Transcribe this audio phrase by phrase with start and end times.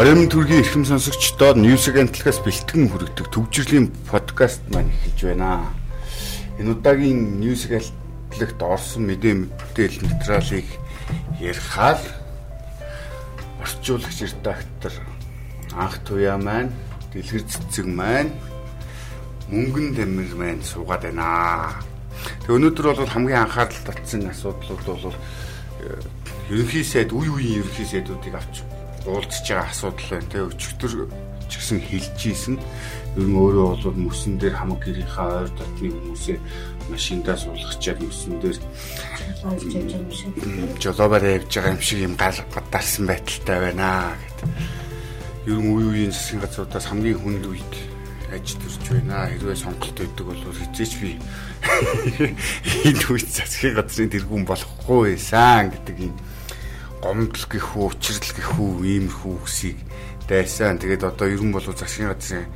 [0.00, 5.68] Оройн төргийн эрхэм сонсогчдод Ньюс агентлагаас бэлтгэн хүргэдэг төвжирлийн подкаст маань эхэлж байна.
[6.56, 10.68] Энэ удаагийн Ньюс агентлагт орсон мэдээ мэдээлэл материалыг
[11.36, 12.00] ярихаар
[13.60, 14.94] орчуулагч редактор
[15.76, 16.72] анх туяа маань
[17.12, 18.32] дэлгэр цэцэг маань
[19.52, 21.76] мөнгөн тамир маань суугаад байна.
[22.48, 25.12] Тэг өнөөдөр бол хамгийн анхаарал татсан асуудлууд бол
[25.84, 26.00] э,
[26.48, 28.64] ерөнхий сайд үе үеийн ерөнхий сайдуудыг авч
[29.06, 30.30] уулзж байгаа асуудал байна.
[30.30, 30.92] Тэгээ өчигдөр
[31.48, 32.56] ч гэсэн хэлж ийсэн.
[33.18, 36.38] Ер нь өөрөө бол мөсөн дээр хамаг гэрийнхаа ойр дотны хүмүүсээ
[36.94, 38.58] машиндаа суулгачаад мөсөн дээр
[40.78, 44.48] жолообаар явж байгаа юм шиг юм гадаарсан байдалтай байна гэдэг.
[45.50, 47.74] Ер нь үе үеийн засгийн газруудаас хамгийн хүнд үед
[48.30, 49.26] аж төрж байна.
[49.26, 51.18] Хэрвээ сонголт өгдөг бол хизээч би
[52.86, 56.14] энэ үед засгийн газрын тэргүүн болохгүй байсан гэдэг юм
[57.00, 59.78] гомдол гэх үү, учрал гэх үү, иймэрхүү үгсийг
[60.28, 60.78] дайсан.
[60.78, 62.46] Тэгээд одоо ер нь бол засгийн газрын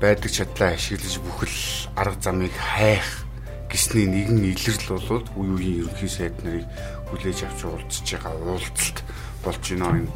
[0.00, 1.58] байдаг чадлаа ашиглаж бүхэл
[1.96, 3.24] арга замыг хайх
[3.70, 6.68] гисний нэгэн илэрл бол үе үеийн ерөнхий сайд нарыг
[7.08, 8.98] хүлээж авч уулзж байгаа уулзалт
[9.44, 10.00] болж байна.
[10.00, 10.12] Энэ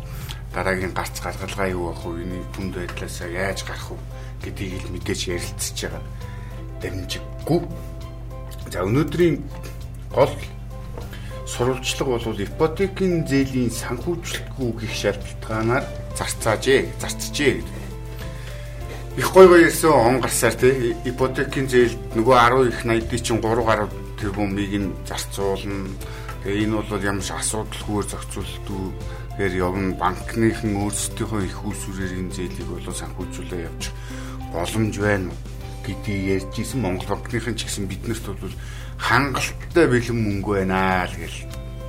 [0.53, 2.25] дараагийн гарц гаргалгаа юу ах вэ?
[2.25, 3.99] Энийг түнд байдлаасаа яаж гарах вэ
[4.43, 6.03] гэдгийг л мэдээж ярилцж байгаа.
[6.83, 7.61] Дамжиггүй.
[8.73, 9.37] За өнөөдрийн
[10.13, 10.35] гол
[11.51, 15.85] сурвалжлага бол ипотекийн зээлийн санхүүжилтгүй гих шалтгаанаар
[16.15, 17.79] зарцаажээ, зарцжээ гэдэг.
[19.19, 23.67] Их гой гой ирсэн он гарсаар тий ипотекийн зээл нөгөө 10 их 80-ийн чинь 3
[23.67, 23.89] гаруй
[24.23, 25.91] тэрбумыг нь зарцуулна.
[26.47, 28.87] Тэгээ энэ бол ямар ч асуудалгүйгээр зохицуулдгүй
[29.41, 33.89] тэгэхээр явна банкныхан өөрсдийнхөө их усүрээр энэ зээлийг бол санхүүжүүлээ явж
[34.53, 35.33] боломж байна
[35.81, 38.53] гэдгийг ярьж исэн Монгол банкныхан ч гэсэн биднэрт бол
[39.01, 41.39] хангалттай бэлэн мөнгө байна л гэл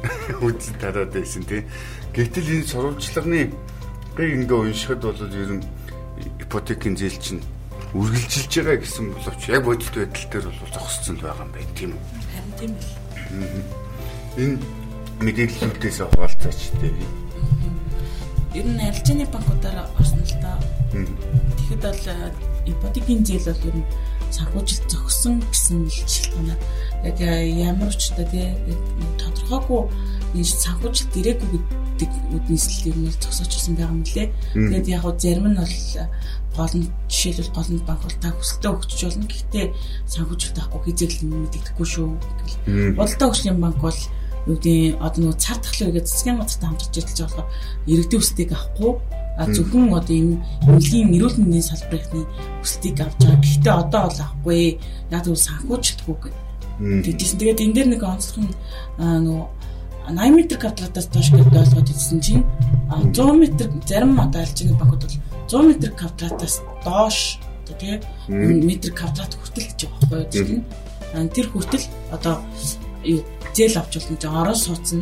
[0.47, 1.61] үз тараад байсан тий.
[2.15, 3.51] Гэтэл энэ сурвалжлагын
[4.15, 5.65] гээ ингээ уншихад бол ер нь
[6.39, 7.43] ипотекийн зээл чинь
[7.93, 11.91] үргэлжилж байгаа гэсэн боловч яг бодит байдал дээр бол зогсцсон л байгаа юм байна тийм
[11.91, 12.03] үү?
[12.31, 13.01] Харин тийм ээ.
[14.39, 14.57] Энэ
[15.21, 16.93] мэдээллүүдээс хуваалцаач тий.
[18.55, 20.59] Ер нь арилжааны банкудаар орсон л доо.
[20.91, 22.03] Тэгэхэд бол
[22.71, 23.87] ипотекийн зээл бол ер нь
[24.31, 26.59] санхүүжилт зогсон гэсэн шалтгаанаар
[27.05, 28.55] яг ямар ч та тий
[29.19, 29.81] тодорхойгүй
[30.35, 31.49] энэ санхүүжилт ирээгүй
[32.01, 34.27] гэдэг үднэс л ер нь зогсоочсон байгаа юм лээ.
[34.55, 35.75] Тэгээд яг хөө зарим нь бол
[36.55, 39.27] гол нь жишээлбэл гол нь банк бол та хүсэлтээ өгч болно.
[39.27, 39.65] Гэхдээ
[40.09, 42.09] санхүүжилт авахгүй хизээл мэддэхгүй шүү.
[42.97, 43.99] Бодлоо өгчний банк бол
[44.49, 47.45] юу гэдэг одоо нөгөө цар тахлын үегээ засгийн газарт хамтарч ажиллаж байгаа
[47.85, 48.91] иргэдийн хүсэлтийг авахгүй
[49.39, 50.35] зөвхөн одоо энэ
[50.67, 52.25] эмнэлгийн эрүүл мэндийн салбарын
[52.61, 53.39] хүсэлтийг авч байгаа.
[53.41, 54.61] Гэхдээ одоо бол авахгүй.
[55.11, 56.35] Яг зөв санхүүжилтгүй гэдэг.
[57.05, 58.53] Тэгээд энэ дээр нэг онцлог нь
[58.99, 59.45] нөгөө
[60.09, 62.43] 80 м квадратаас доош гэдэг ойлгоод ирсэн чинь
[62.89, 63.41] 100 м
[63.85, 67.37] зарим одоо алжины банкуд бол 100 м квадратаас доош
[67.79, 71.29] тий метр квадрат хүртэл гэж байгаа байхгүй юу.
[71.31, 72.35] Тэр хүртэл одоо
[73.03, 73.21] юу
[73.55, 75.01] зээл авч болно гэж орон суудсан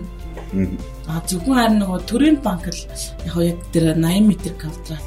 [1.07, 2.81] А зөвхөн харин нөгөө төрийн банк л
[3.25, 5.05] яг яг тэр 80 м квадрат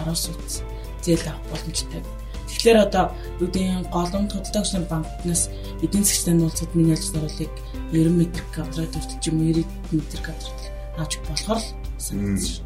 [0.00, 0.60] ороос үз
[1.00, 2.02] зээл авах боломжтой.
[2.48, 3.04] Тэгэхээр одоо
[3.40, 5.42] гэдэг голомт хөдөлгөөний банкнаас
[5.80, 7.52] эдийн засгийн уулзалт миний ялж даруулыг
[7.92, 8.20] 90 м
[8.52, 10.62] квадрат хүртэл юм 90 м квадрат
[11.00, 12.64] авч болохоор л санагдсан.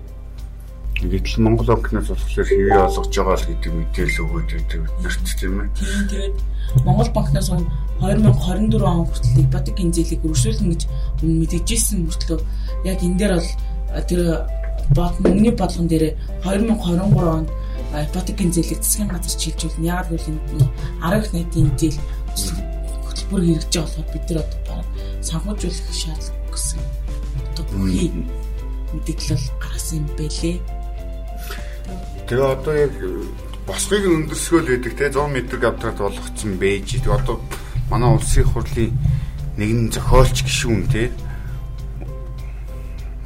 [0.98, 5.68] Гэтэл Монгол банкнаас болохоор хэвээ олгож байгаа л гэдэг мэдээлэл өгөөд байдаг биднэрт тийм ээ.
[6.10, 6.36] Тэгээд
[6.84, 7.48] Монгол банкнаас
[8.00, 10.82] 2024 он хүртэл ипотекийн зээлийг өргөжүүлнэ гэж
[11.22, 12.38] мэдэгжсэн мөртлөө
[12.86, 13.50] яг энэ дээр бол
[14.06, 14.20] тэр
[14.94, 16.04] мөнгөний бодлогон дээр
[16.44, 17.50] 2023 онд
[17.92, 19.88] ипотекийн зээлийг засгийн газар чиглүүлнэ.
[19.88, 20.40] Яг л энэ
[21.02, 21.98] 10 их найдын зээл
[23.02, 24.88] хөтөлбөр хэрэгжиж байгаа болохоор бид нар одоо бараг
[25.24, 26.80] санхүүжүүлэх шаардлага гэсэн
[27.50, 28.08] одоо бүхий
[28.92, 30.56] мэдээлэл гаргасан юм байлээ.
[32.28, 32.94] Тэгээ одоо яг
[33.68, 36.88] босхыг өндөрсгөл байдаг те 100 м квадрат болгоцсон байж.
[36.96, 37.36] Тэгээ одоо
[37.92, 38.96] манай улсын хурлын
[39.60, 41.12] нэгэн зохиолч гишүүн те.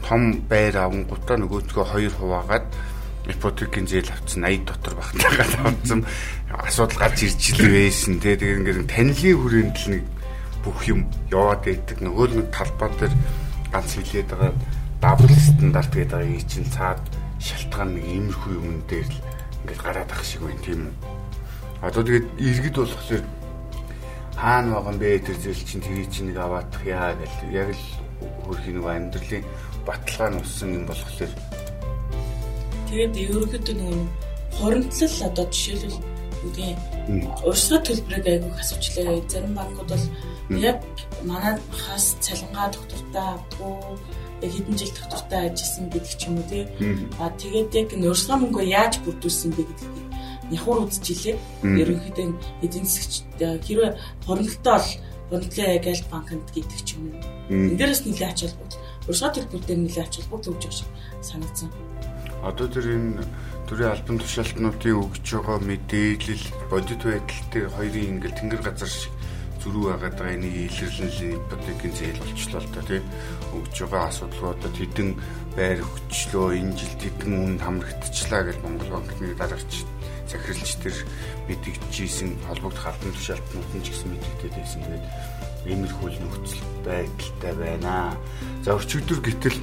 [0.03, 2.67] Том байр авангуудаа нөгөөдгөө хоёр хуваагаад
[3.31, 6.01] ипотекийн зээл авцсан 80 дотор багтаагаад авцсан
[6.51, 8.35] асуудал гарч ирж л байсан те.
[8.35, 10.05] Тэгээ ингээд танилын хүрээнд л нэг
[10.67, 12.03] бүх юм яваад байдаг.
[12.03, 13.15] Нөгөө нэг талбай дээр
[13.71, 14.53] ганц хилээд байгаа
[14.99, 17.03] дабл стандарт гэдэг байгаа чинь цаад
[17.39, 19.32] шалтгаан нэг иймэрхүү юм дээр л
[19.63, 20.95] ингээд гараад ах шиг байна тийм үү.
[21.87, 23.25] Одоо тэгээд иргэд болохоор
[24.37, 25.19] хаана байгаа юм бэ?
[25.27, 27.55] Тэр зээл чинь тэрий чинь нэг аваадах яа гэл.
[27.55, 27.85] Яг л
[28.47, 29.45] хөрхийн нэг амьдралын
[29.87, 31.33] баталгаа нь уссан юм болохоор
[32.91, 33.99] тэгээд ерөнхийдөө нэг
[34.59, 35.99] хоримтлал одоо жишээлбэл
[36.47, 36.77] үгийн
[37.47, 39.17] урьдчилан төлбөрийг айгүйх асуучлаа.
[39.33, 40.07] Зарим банкуд бол
[40.61, 40.83] Яг
[41.25, 43.97] манай хас цалингаа доктортай авдгүй
[44.49, 46.65] хэдэн жил доктортай ажилласан гэдэг ч юм уу тий.
[47.21, 49.91] А тэгээд яг нурсгай мөнгөө яаж бүрдүүлсэн бэ гэдэг
[50.51, 51.37] нявхар үзчихлээ.
[51.63, 52.29] Ерөнхийдөө
[52.65, 53.91] эдийн засгч хэрвээ
[54.27, 54.89] хөрөнгөлтөө бол
[55.31, 57.23] хөрөнгөлөө яг аль банкнд гэдэг ч юм уу.
[57.49, 58.83] Энд дээрээс нэлээд ач холбогдол.
[59.09, 60.91] Урсгай төлбөр дээр нэлээд ач холбогдол өгч байгаа шиг
[61.25, 61.71] санагдсан.
[62.43, 63.25] Одоо тэр энэ
[63.71, 69.15] төрийн албан тушаалтнуудын өгж байгаа мэдээлэл бодит байдалтай хоёрын ингээл тэнгэр газар шиг
[69.63, 73.05] зөрүү байгаад байгаа энийг илэрлэн ипотекийн зээл болчлоо л та тийм
[73.55, 75.09] өгж байгаа асуудлуудад хэдэн
[75.57, 79.73] байр өгчлөө энэ жилд хэдэн үн хамрагдчихлаа гэж Монгол банкны дарагч
[80.27, 80.97] захирлч тэр
[81.47, 84.81] мэдгдчихсэн холбогдох албан тушаалтнууд нь ч гэсэн мэдэгдээд байсан.
[84.83, 85.07] Тэгээд
[85.71, 88.17] иймэрхүү нөхцөл байдалтай байна.
[88.65, 89.59] За өчигдөр гэтэл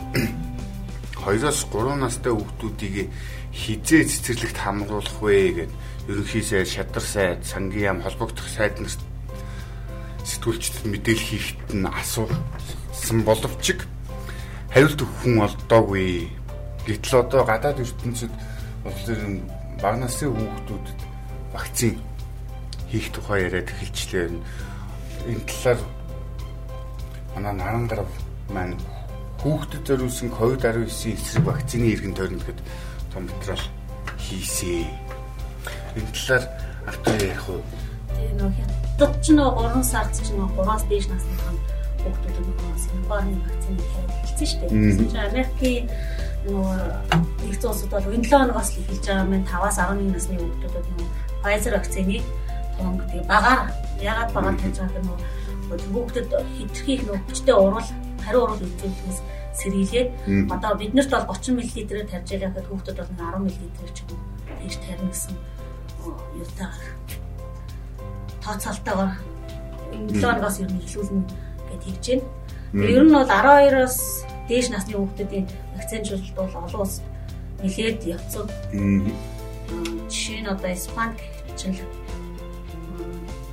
[1.26, 3.12] 2-оос 3 настай хүүхдүүдийг
[3.52, 5.72] хизээ цэцэрлэгт хамруулах вэ гэд
[6.08, 9.09] ерөнхий сайд, шадар сайд, сангийн яам холбогдох сайд нарт
[10.40, 13.76] сэтгүүлчдэд мэдээлэл хийхэд нь асуусан боловч
[14.72, 16.32] хариулт өгөх хүн олдоогүй.
[16.88, 18.32] Гэтэл одоо гадаад ертөнцид
[18.88, 19.20] болохоор
[19.84, 21.00] бага насны хүүхдүүдэд
[21.52, 22.00] вакцин
[22.88, 24.32] хийх тухай яриад эхэлчлээ.
[25.28, 25.80] Энэ талаар
[27.36, 28.12] манай наран гарав
[28.48, 28.80] маань
[29.44, 30.88] хүүхдэд зориулсан COVID-19
[31.20, 32.64] эсрэг вакцины иргэн тойрно гэхэд
[33.12, 33.64] том материал
[34.24, 34.88] хийсээ.
[36.00, 36.44] Энэ талаар
[36.88, 37.60] автор ярих уу?
[38.16, 41.56] Тэгээ нөх Хятад ч нөө 3 сард ч нөө 3-аас дээш насныхан
[42.04, 44.76] хүүхдүүд нөгөө Сингапурын вакцины тавьж эхэлсэн шүү дээ.
[44.76, 45.84] Тэгсэн чинь Америкийн
[46.44, 46.76] нөгөө
[47.48, 49.48] нэгдсэн улсууд бол энэ 7 хоногоос л эхэлж байгаа юм.
[49.48, 51.08] 5-аас 11 насны хүүхдүүдэд нөгөө
[51.40, 52.24] Pfizer вакциныг
[52.76, 53.62] тунг тэгээ багаар
[54.04, 55.84] ягаад багаар тавьж байгаа юм бэ?
[55.96, 56.28] Хүүхдэд
[56.60, 59.20] хэтэрхийх нөгөө хүчтэй урал хариу урал үзүүлэхээс
[59.64, 60.10] сэргийлээд
[60.52, 64.20] одоо биднэрт бол 30 мл-ээр тавьж байгаа гэхэд хүүхдүүд бол 10 мл-ээр ч юм уу
[64.60, 65.36] тэгж тарина гэсэн
[66.36, 67.29] юутаагаар
[68.50, 69.12] тооцоолтойгоор
[70.10, 71.22] 7 оноос ер нь эхлүүлнэ
[71.70, 72.26] гэд хэлж байна.
[72.74, 73.98] Ер нь бол 12-оос
[74.50, 75.46] дээш насны хүүхдүүдийн
[75.78, 77.06] вакцинжуулалт бол олон улсад
[77.62, 78.46] нэлээд явцсан.
[80.10, 81.14] Жишээ нь одоо Испани
[81.58, 81.78] чинь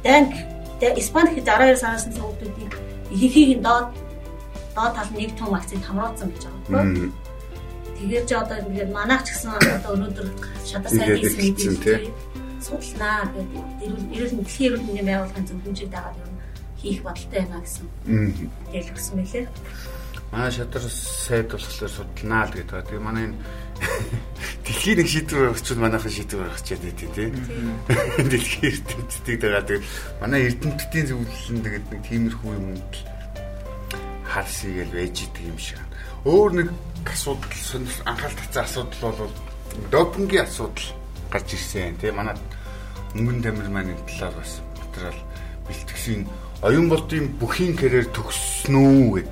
[0.05, 0.33] Данк.
[0.81, 2.71] Испани хэд 12 сараас насны хүүхдүүдийн
[3.13, 3.93] ихэнхийг нь доод
[4.77, 7.13] доод тал нэг том вакцин хамруулсан гэж байгаа юм.
[7.97, 10.29] Тэгэхээр ч одоо ингээд манайх ч гэсэн одоо өнөөдөр
[10.69, 12.13] шатар сайн хийсэн тийм
[12.63, 13.61] судалнаа гэдэг
[14.17, 16.41] эрүүл дэлхийн эрүүл мэндийн байгууллагын зөвлөмжийг дагаад ер нь
[16.81, 17.87] хийх бодолтой байна гэсэн.
[18.73, 19.47] Тэгэл өгсөн мэлээ.
[20.33, 22.87] Манай шатар сайд болохоор судалнаа л гэдэг.
[22.87, 23.39] Тэгээ манай энэ
[24.67, 27.29] дэлхийн нэг шийдвэр өгчүүд манайхан шийдвэр өгчээд байдیں۔ тий.
[28.33, 29.85] Дэлхийн эрдэмтдийг дагаа тэгээ
[30.21, 32.93] манай эрдэмтдийн зөвлөлн тэгээд нэг тиймэрхүү юмд
[34.25, 35.81] харсыг л байж идэг юм шиг.
[36.25, 36.69] Өөр нэг
[37.07, 39.35] асуудал сонирхол анхаарал татсан асуудал бол
[39.93, 40.89] допингийн асуудал
[41.31, 42.37] гарч ирсэн тийм манай
[43.15, 45.19] мөнгөн тамир маань энэ талаар бас материал
[45.67, 46.21] бэлтгэсэн
[46.63, 49.31] оюун болтын бүхийн карьер төгснө үү гэд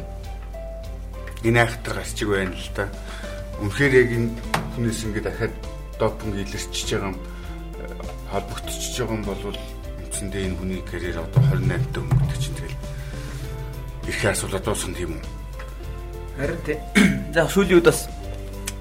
[1.44, 2.88] энэ айхтар гарчиг байна л да.
[3.60, 4.30] Үнэхээр яг энэ
[4.74, 5.54] хүнээс ингээд дахиад
[6.00, 7.18] допинг илэрчиж байгаа юм
[8.32, 12.78] холбогдчихж байгаа юм бол үндсэндээ энэ хүний карьер одоо 28 дэ өнгөрдөг чинь тэгэл
[14.08, 15.22] их асуудал дуусна тийм үү?
[16.38, 16.78] Харин тий.
[17.34, 18.10] За сүүлийн үед бас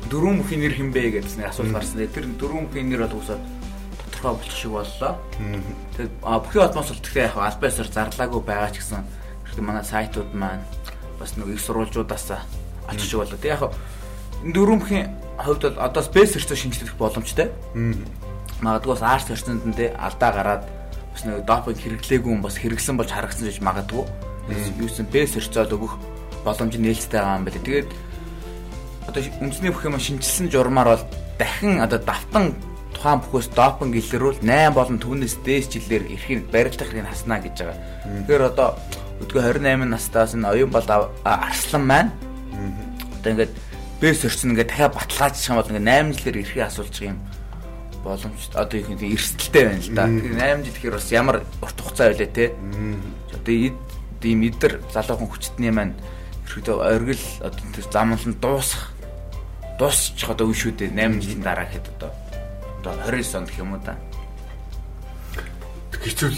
[0.10, 2.08] дөрвөн бүхийн нэр хинбэ гэсэн асуулт гарсан.
[2.10, 3.42] Тэр дөрвөн бүхийн нэр бол үсээд
[4.12, 5.14] тодорхой болчих шиг боллоо.
[5.96, 9.04] Тэгээд бүхий холбоос бол тэгэхээр яг альбасаар зарлаагүй байгаа ч гэсэн
[9.48, 10.64] тэгэхээр манай сайтууд маань
[11.20, 12.28] бас нэг их сурвалжуудаас
[12.88, 13.38] очиж болоо.
[13.38, 13.64] Тэгээд яг
[14.44, 15.08] дөрвөн бүхийн
[15.38, 17.52] хувьд бол одоо space search шинжилэх боломжтой.
[18.62, 20.64] Магадгүй бас арт search-нд нь алдаа гараад
[21.14, 24.04] бас нэг допинг хэрэглээгүй юм бас хэрэглэн болж харагдсан гэж магадгүй.
[24.80, 25.96] Юусэн space search-од өгөх
[26.44, 27.64] боломж нээлттэй байгаа юм байна.
[27.64, 27.90] Тэгээд
[29.08, 31.04] одоо үндэсний бүх юм шинжилсэн журмаар бол
[31.38, 32.56] дахин одоо давтан
[32.94, 37.78] тухайн бүхөөс допинг илрүүл 8 болон түүнээс дээш жилээр эрхийг барилдах хэрэг хаснаа гэж байгаа.
[38.28, 38.70] Тэгэхээр одоо
[39.26, 40.88] өдгөө 28 настаас энэ оюун бол
[41.26, 42.12] арслан маань
[43.20, 43.54] одоо ингээд
[44.00, 47.18] бэс өрчн ингээд дахиад баталгаажчих юм бол ингээд 8 жилээр эрхийг асуулж юм
[48.04, 50.06] боломж одоо их тийм эрсдэлтэй байна л да.
[50.08, 52.46] Тэгэхээр 8 жил гэхээр бас ямар урт хугацаа байлаа те.
[53.36, 53.54] Одоо
[54.24, 55.96] ийм идэр залуухан хүчтний маань
[56.48, 58.93] ерөөдөө оргил одоо тэр замнал нь дуусах
[59.80, 62.12] дуусчих одоо үе шүү дээ 8 жилийн дараа гэхэд одоо
[62.84, 63.96] одоо 29 онд гэх юм уу да.
[66.04, 66.30] Хэцүү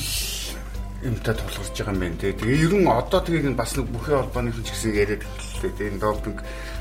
[1.05, 2.33] юмтай тулгарч байгаа юм байна те.
[2.33, 5.83] Тэгээ ер нь одоо тэгээ бас нэг бүхий холбооных ч гэсэн яриад эхэллээ те.
[5.89, 6.39] Энэ допинг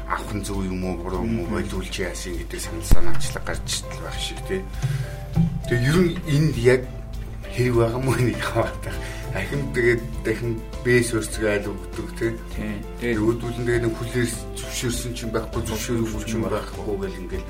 [0.08, 4.00] авах нь зөв юм уу, буруу юм уу, бойлуулж яасан гэдэг санал санаачлаг гарч тэл
[4.04, 4.56] байх шиг те.
[5.68, 6.82] Тэгээ ер нь энд яг
[7.52, 8.94] хэв байгаа мó нэг хаваатай.
[9.34, 10.52] Ахин тэгээд дахин
[10.86, 12.26] бэс өрцгөө айл өгдөг те.
[13.02, 17.48] Тэгээд өөдүүлэн тэгээд нэг хүлээс зөвшөөрсөн чинь байхгүй зөвшөөрөхгүй чинь байхгүй гэл ингээл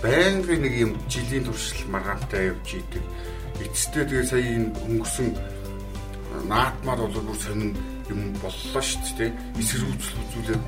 [0.00, 3.04] байнгын нэг юм жилийн туршил маргаантай явж идэг.
[3.60, 5.28] Эцэстээ тэгээ сая энэ өнгөрсөн
[6.48, 7.76] наатмаар бол бүр сонин
[8.08, 9.36] юм боллоо шүү дээ.
[9.60, 10.62] Эсэргүүцэл үзүүлэх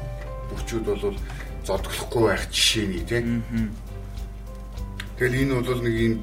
[0.52, 1.16] бүчүүд бол
[1.64, 3.40] зодглохгүй байх жишээний тийм.
[5.16, 6.14] Тэгэл энэ бол нэг юм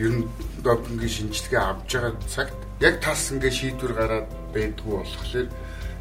[0.00, 0.24] ер нь
[0.64, 5.48] допингийн шинжилгээ авч байгаа цагт яг тас ингээ шийдвэр гараад байдгүй болохоор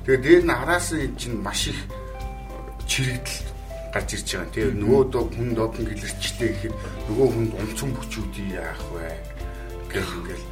[0.03, 1.79] тэгээ дээр нь араас нь чинь маш их
[2.89, 3.51] чирэгдэл
[3.93, 4.53] гарч ирж байгаа.
[4.55, 5.01] Тэгээ нөгөө
[5.35, 6.75] хүн допинг илэрчтэй гэхэд
[7.11, 9.07] нөгөө хүнд онцон бүчүүдийг яах вэ
[9.91, 10.45] гэх ингээл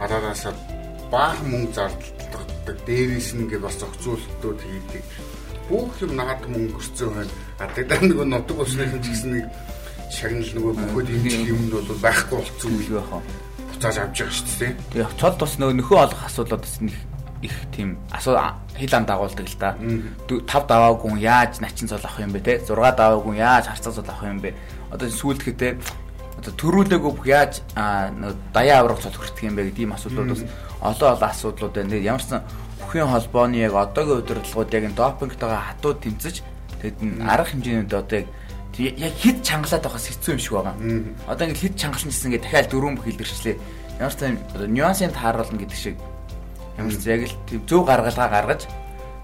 [0.00, 0.54] хараараасаа
[1.12, 5.04] баахан мөнгө зардалдаг дээрээс нь ингээ бас зохицуултууд хийдэг
[5.68, 7.34] бүх юм наад мөнгө өрцөө байна.
[7.60, 9.46] А тэгээд нөгөө нутаг усных нь ч гэсэн нэг
[10.10, 13.22] шагнал нөгөө бөхөд энэ юм нь бол байхгүй болцсон үйл байхаа.
[13.80, 14.72] Буцааж авч байгаа шүү дээ.
[14.92, 16.92] Тэгээ цол тус нөхөө олох асуудлууд бас нэг
[17.40, 18.36] их тийм асуу
[18.76, 19.72] хил ам дагуулдаг л да.
[20.28, 22.60] 5 даваагүй яаж начин цол авах юм бэ те?
[22.60, 24.52] 6 даваагүй яаж харцаа цол авах юм бэ?
[24.92, 25.80] Одоо сүүлдэхэд те
[26.36, 27.64] одоо төрүүлээгүй бүх яаж
[28.52, 30.44] даяа аврах цол хүртэх юм бэ гэдэг ийм асуудлууд бас
[30.84, 31.96] олон олон асуудлууд байна.
[31.96, 32.36] Ямар ч
[32.84, 36.44] бүхэн холбооны яг одоогийн удирдлагууд яг допингтойгоо хатуу тэмцэж
[36.84, 38.28] тэгэд н арга хэмжээнд одоо яг
[38.78, 40.76] яг хэд чангалаад байхаас хэцүү юм шиг байгаа.
[41.26, 43.56] Одоо ингэ хэд чангалсан гэсэн ингээ дахиад дөрөв бүх илэрчлээ.
[43.98, 45.96] Ямар ч тийм одоо нюансыг тааруулна гэдэг шиг
[46.78, 48.62] ямар ч яг л тийм зөв гаргалгаа гаргаж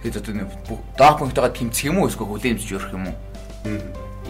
[0.03, 0.35] тэгэд одоо
[0.99, 3.17] допингтойгоо тэмцэх юм уу эсвэл хүлээмж өрөх юм уу?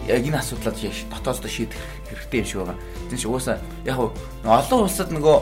[0.07, 2.77] Яг энэ асуудлаад дотоосдоо шийдэх хэрэгтэй юм шиг байгаа.
[3.09, 3.97] Тийм ч угаасаа яг
[4.45, 5.37] олон улсад нөгөө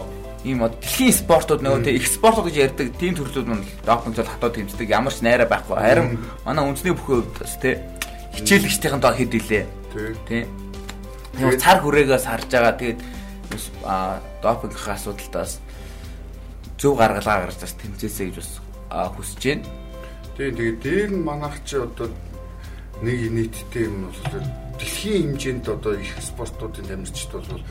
[0.46, 4.90] ийм дэлхийн спортууд нөгөө их спортууд гэж ярьдаг тийм төрлүүд нь допинг зол хатуу тэмцдэг
[4.90, 5.78] ямар ч найраа байхгүй.
[5.78, 7.82] Харин манай үндэсний бүхэн хувьд бас тий
[8.36, 9.66] хичээлэгчдийн доо хэд илээ.
[10.28, 10.44] Тий.
[11.36, 13.00] Тэгээд цар хүрээгээс харж байгаа тэгээд
[14.44, 15.60] допингын асуудалтаас
[16.80, 18.52] зөв гаргалгаа гаргаж бас тэмцээсэй гэж бас
[19.16, 19.68] хүсэж байна.
[20.36, 22.12] Тий тэгээд дээр нь манайх чи одоо
[23.04, 24.20] нэг нийттэй юм бол
[24.80, 27.64] дэлхийн хэмжээнд одоо их спортуудын тамирчид бол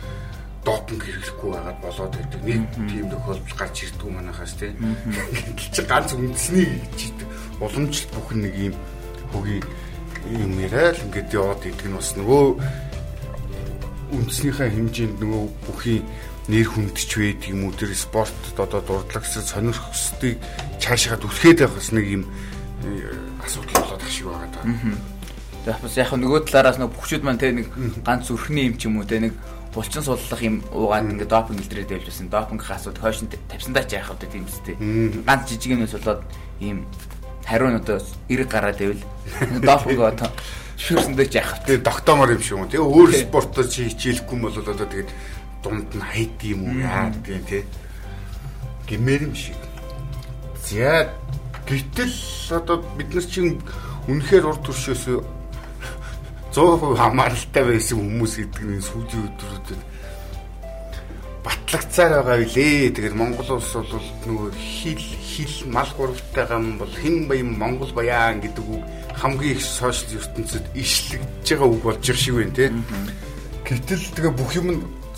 [0.64, 2.40] допинг хэрэглэхгүй байгаад болоод байдаг.
[2.44, 4.76] Нэг тийм тохиолдол гарч ирдэг манахаас тийм.
[4.80, 7.28] Гэтэл чи ганц үндэсний чийдэг
[7.60, 8.74] уламжлалт бүхэн нэг юм
[9.32, 9.64] хөгийн
[10.30, 12.44] юм яриа л ингээд яваад идэг нь бас нөгөө
[14.14, 16.04] үндэснийхээ хэмжээнд нөгөө бүхийн
[16.48, 17.72] нэр хүндч байдаг юм уу?
[17.72, 20.36] Тэр спортод одоо дурдлагсад сонирхсдыг
[20.80, 22.22] цаашаа түлхээд байх бас нэг юм
[22.84, 24.64] э, асуудал болоод ах шиг байгаа даа.
[25.64, 27.68] Тэгэхээр бас яг нөгөө талаараас нөгөө бүхчүүд маань те нэг
[28.04, 29.32] ганц зүрхний юм ч юм уу те нэг
[29.72, 32.28] булчин суллах юм уугаад ингээд допинг илтрээд байвч байсан.
[32.28, 34.28] Допинг хасууд хойшин тавьсандаа ч яах вэ?
[34.28, 34.76] Тийм үстэй.
[35.24, 36.22] Ганц жижиг юмнаас болоод
[36.60, 36.84] ийм
[37.44, 39.02] хариу нь одоо эрэг гараад байвал
[39.60, 40.30] допинг одоо
[40.80, 41.80] шүүрсэндээ ч вэ?
[41.80, 42.68] Тэгээ доктомор юм шиг юм.
[42.68, 45.10] Тэгээ өөр спортоор чи хичээлэхгүй бол одоо тэгээд
[45.62, 47.64] дунд нь хайд юм уу яа гэдэг тий.
[48.88, 49.60] Гэмээр юм шиг.
[50.64, 51.08] За
[51.68, 52.16] гэтэл
[52.50, 53.60] одоо бид нар чинь
[54.08, 55.04] үнэхээр урд төршөөс
[56.54, 59.80] 100% хамааралтай байсан хүмүүс гэдэг нь сүүлийн өдрүүдэд
[61.44, 62.94] батлагцаар байгаа билээ.
[62.94, 65.02] Тэгээд Монгол улс бол нөгөө хил
[65.34, 68.82] хил мал гуравтай гам бол хэн баян Монгол баян гэдэг үг
[69.18, 72.70] хамгийн их сошиал ертөнцид ишлэгдэж байгаа үг болж их шиг байна тий.
[73.66, 74.68] Гэтэл тэгээ бүх юм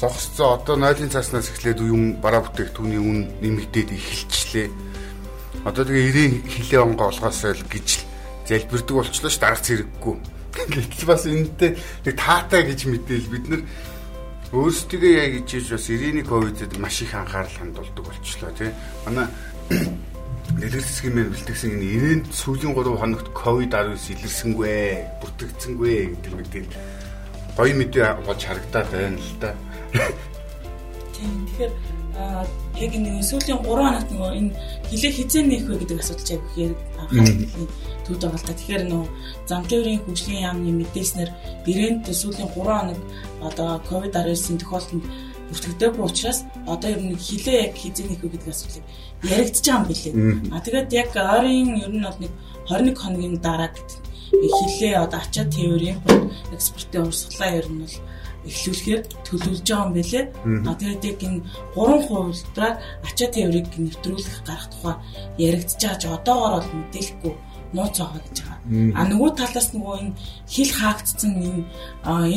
[0.01, 4.69] зогсцоо одоо нойлын цааснаас эхлээд юм бараа бүтээгдэхүүний үн нэмэгдээд эхэлчлээ.
[5.69, 7.89] Одоо тэгээ ирээ хилээ онгоо олгоосоо л гэж
[8.49, 10.17] залбирдаг болчлоо ш дараач хэрэггүй
[10.57, 13.63] Гэтэл бас энэтэй нэг таатай гэж мэдээл бид нар
[14.57, 18.73] өөрсдөө яг гэж бас 99 ковидд маш их анхаарал хандуулдаг болчлоо тий.
[19.05, 19.29] Манай
[19.69, 24.75] дэлгэр засгийн мэн бэлтгэсэн энэ 90-нд сүүлийн 3 хоногт ковид 19 илэрсэнгүй
[25.21, 26.71] бүртгэгдсэнгүй гэдэг мэдээл
[27.59, 29.51] гоё мэдээ болж харагдаад байна л да.
[31.13, 31.73] Тийм тэгэхээр
[32.79, 34.51] яг энэ сүүлийн 3 хоногт нөгөө энэ
[34.89, 36.81] хилээ хизээ нээх вэ гэдэг асуудал яг хэрэг
[38.07, 38.53] л та.
[38.55, 39.05] Тэгэхээр нөө
[39.51, 41.31] зам тээврийн хөгжлийн яамны мэдээснээр
[41.67, 43.01] брэнд сүүлийн 3 хоног
[43.43, 45.05] одоо ковид-19-ийн тохиолдолд
[45.51, 48.85] бүртгэдэггүй учраас одоо ер нь хилээ яг хизээ нээх вэ гэдэг асуудлыг
[49.23, 50.15] яригдчихэж байгаа юм билээ.
[50.55, 52.33] А тэгээд яг ойрын ер нь бол нэг
[52.67, 53.71] 21 хоногийн дараа
[54.31, 55.99] хилээ одоо ачаа тээврийн
[56.55, 57.97] экспортын урсгалаа ер нь бол
[58.47, 60.25] эхлүүлэхээр төлөвлөж байгаа юм байлээ.
[60.67, 61.41] А тэгээд яг энэ
[61.75, 62.75] 3 хувилбараар
[63.07, 64.97] ачаа тээврийг нэвтрүүлэх гарах тухай
[65.47, 67.35] яригдчихэж одоогоор бол мэдээлэхгүй
[67.77, 68.59] нууц байгаа гэж байгаа.
[68.99, 70.17] А нөгөө талаас нөгөө энэ
[70.49, 71.63] хил хаагдсан энэ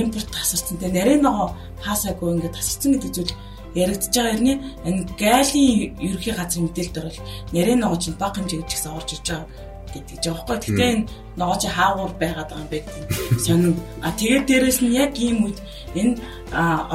[0.02, 1.56] импорт тасарсан те нарийн ногоо
[1.86, 3.34] хаасаагүй ингээд тасарсан гэдэг зүйл
[3.76, 4.60] яригдж байгаа юм.
[4.88, 5.70] Энэ гайлын
[6.06, 7.20] ерөнхий газрын мэдээлэлд орол
[7.56, 9.48] нарийн ногоо чинь баг хэмжээгээр ч гэсэн орж иж байгаа
[9.94, 10.58] гэдэг ч аахгүй.
[10.58, 11.08] Гэтэ энэ
[11.40, 13.76] ногоо чи хаагуур байгаад байгаа юм бэ гэдэг сонин.
[14.06, 15.60] А тэгээд дээрэс нь яг ийм үед
[15.96, 16.18] энэ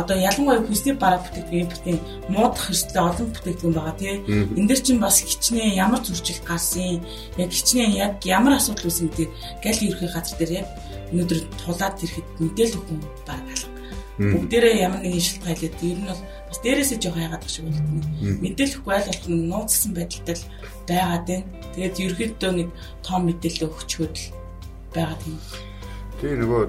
[0.01, 1.99] одоо ялангуяа хүсний бараа бүтээгдэхүүн импортын
[2.33, 4.19] муудах хэрэгсэлтэй олон бүтээгдэхүүн байгаа тийм.
[4.59, 7.03] Энд дэр чинь бас хичнээн ямар зурчил гарсан,
[7.41, 9.31] яг хичнээн яг ямар асуудал үүсэн гэдэг
[9.65, 10.69] гал ерхий газар дээр яг
[11.13, 13.75] өнөөдөр тулаад ирэхэд мэдээлэл өгөн баг алга
[14.15, 16.23] Бүгдээрээ ямар нэгэн шилдэг хайлаад ер нь бол
[16.55, 18.07] бас дээрээсээ жоох яагаад шиг болдог.
[18.23, 20.47] Мэдээлэхгүй айл болох нь нууцсан байдалтай л
[20.87, 21.47] байгаад байна.
[21.75, 22.69] Тэгээд ерөөхдөө нэг
[23.03, 24.27] том мэдээлэл өгчхөд л
[24.95, 25.39] байгаад юм.
[26.23, 26.63] Тэгээ нөгөө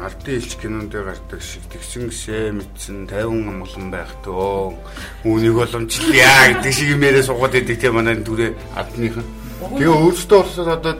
[0.00, 4.80] ардын илч кинонд гардаг шиг тэгсэнсээ мэдсэн 50 амгалан байх төө.
[5.28, 9.28] Үүнийг боломжлъя гэдэг шиг юм яриа суугаад идэг те манай түрээ ардныхан.
[9.60, 10.96] Тэгээ өөрөөсөө болсоо одоо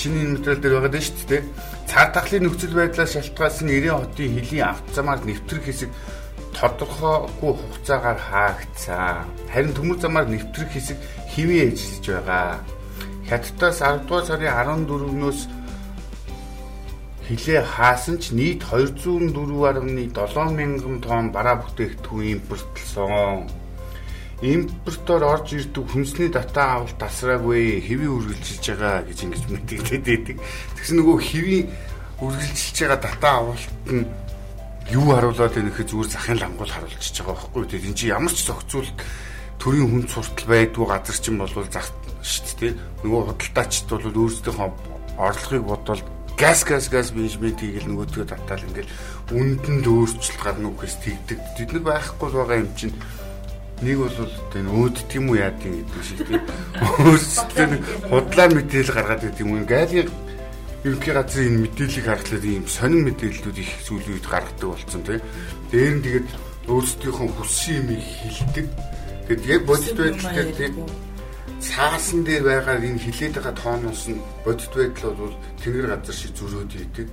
[0.00, 1.42] чиний материал дээр байгаа дээ шүү дээ.
[1.92, 5.90] Цар тахлын нөхцөл байдлаас шалтгаалсан 90 хотын хөлийн автозамаар нэвтрэх хэсэг
[6.60, 9.24] тодорхойгүй хугацаагаар хаагдсан.
[9.48, 10.98] Харин төмөр замаар нэвтрэх хэсэг
[11.32, 12.60] хэвээ ажиллаж байгаа.
[13.28, 15.40] Хятадаас 10 дугаар сарын 14-нөөс
[17.24, 23.48] хилээ хаасан ч нийт 204.7 мянган тонн бараа бүтээгдэхүүн импортлсон.
[24.42, 30.36] Импортоор орж ирдэг хүнсний дата авалт тасраагүй хэвийн үргэлжилж байгаа гэж ингэж мэдэгдээд байдаг.
[30.76, 31.64] Тэгсэн нөгөө хэвийн
[32.24, 34.04] үргэлжилж байгаа дата авалт нь
[34.90, 38.40] юу харуулад байна гэхэд зүгээр захын лангуул харуулчихж байгаа байхгүй тийм энэ чи ямар ч
[38.46, 38.98] зохицуулт
[39.62, 41.88] төрийн хүн суртал байдгүй газар чинь бол зах
[42.22, 42.72] шүү дээ
[43.04, 44.70] нөгөө худалдаачд бол өөрсдийнхөө
[45.20, 46.02] орлогыг бодвол
[46.40, 48.92] газ газ газ менежмент хийгээл нөгөөдгөө татаал ингээл
[49.36, 51.38] үндэнд өөрчлөлт гарна үхээс тэгдэг.
[51.60, 52.96] Бид нар байхгүй байгаа юм чинь
[53.84, 54.16] нэг бол
[54.52, 56.40] тэн өөддөг юм уу юм гэдэг шиг тийм
[57.04, 59.52] өөрсдөө нэг худлаар мэдээлэл гаргаад байдаг юм.
[59.68, 60.08] Гайлын
[60.84, 65.22] ерөнхий газрын энэ мэдээллийг харахад ийм сонин мэдээллүүд их сүүлийн үед гаргадаг болсон тийм.
[65.70, 66.28] Дээр нь тэгээд
[66.72, 68.66] өөрсдийнхөө хүссэн юмыг хэлдэг.
[69.28, 70.74] Тэгээд яг бодит байдалтай тийм
[71.60, 76.72] цаасан дээр байгаа энэ хилээд байгаа тооноос нь бодит байдал бол тэнгэр газар шиг зөрөөд
[76.72, 77.08] идэг.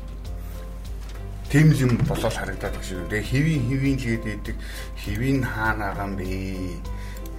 [1.51, 3.03] Тим юм болол харагдаад байгаа шиг.
[3.11, 4.57] Тэгээ хэвийн хэвийн л идэг.
[5.03, 6.27] Хэвийн хаана байгаа юм бэ?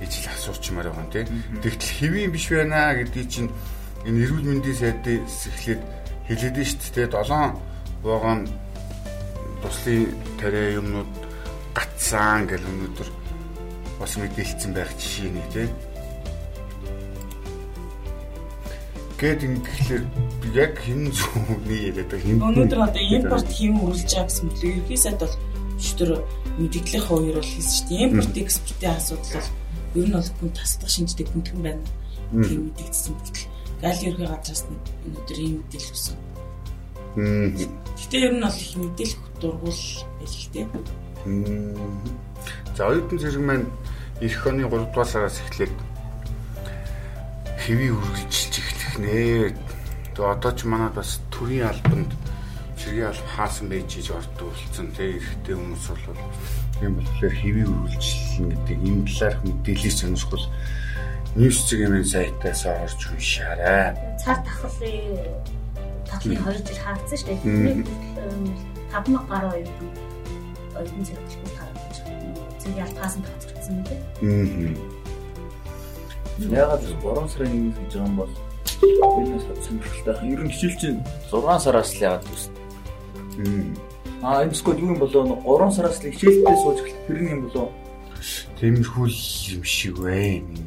[0.01, 1.25] гэж л асуучмаар байгаа юм тий.
[1.63, 3.51] Тэгтэл хэвийн биш байна гэдгийг чинь
[4.07, 5.83] энэ эрүүл мэндийн сайдээс эхлээд
[6.29, 7.09] хэлээд нь шүү дээ.
[7.09, 7.57] 7
[8.05, 8.41] вагон
[9.63, 11.11] туслын тариа юмнууд
[11.75, 13.09] гатсан гэл өнөөдөр
[13.99, 15.69] бас мэдээлсэн байх жишээ нэг тий.
[19.19, 20.05] Гэт ингэхлээр
[20.55, 25.19] яг хин зүүний яриад байгаа хин өнөөдөр одоо импорт хэм үргэлж байгаа гэсэн мэт ерхийсэд
[25.19, 25.35] бол
[25.75, 26.11] өчтөр
[26.63, 28.07] мэдээллийн хоёр бол хийсэн шүү дээ.
[28.07, 31.85] Импорт экспортын асуудал бол ер нь бол хүн тасдаг шинжтэй гүнтгэн байна.
[32.31, 33.43] Тийм мэдээлсэн мэтэл
[33.83, 34.63] гал ерхий газраас
[35.07, 36.28] өнөөдөр ийм мэдээлэл өгсөн.
[37.19, 39.83] Гэтэ ер нь бол их мэдээлэх дургуул
[40.55, 40.67] дээ.
[42.79, 43.67] За оюутан зэрэг маань
[44.23, 45.75] эх оны 3 дугаар сараас эхлээд
[47.59, 49.51] хэвий үргэлжилж эхлэх нэ.
[50.15, 52.11] Тэгээ одоо ч манад бас төрийн албанд
[52.79, 56.23] чиргийн алба хаасан байж иж ордуулсан тий эрэгтэй хүмүүс бол
[56.87, 60.47] юм болохоор хэвий үргэлжлэн гэдэг энэ талаарх мэдээлэл сонирхол
[61.35, 63.91] ньюс цэгийн сайтаас орж уншаарай.
[64.23, 65.58] Цар тахлын
[66.11, 67.39] татлын 2 жил хаагдсан шүү дээ.
[67.45, 67.87] Тэрний
[68.93, 69.89] 5000 гаруй оюутан
[70.79, 72.59] оюутан зэрэглэлд харагдаж байгаа.
[72.61, 73.87] Цэгийн алба хаасан тооцогдсон юм.
[74.23, 74.99] Аа
[76.39, 78.33] Ягаад 3 сарын 1 гэж байгаа юм бол
[78.79, 80.17] биднээс сонирхолтой.
[80.31, 82.51] Ер нь хичээл чинь 6 сараас л яагаад үст.
[84.23, 87.69] Аа энэ скол юу юм болоо 3 сараас л хичээлдээ сууж эхлэх хэрэг юм болоо.
[88.59, 89.07] Тэмэрхүү
[89.59, 90.63] юм шиг байна.